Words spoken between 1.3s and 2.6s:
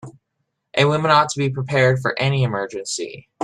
be prepared for any